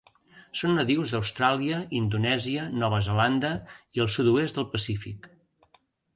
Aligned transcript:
Són 0.59 0.71
nadius 0.77 1.11
d'Austràlia, 1.15 1.81
Indonèsia, 1.99 2.65
Nova 2.85 3.03
Zelanda 3.09 3.53
i 3.99 4.05
el 4.07 4.11
sud-oest 4.17 4.59
del 4.61 4.69
Pacífic. 4.75 5.31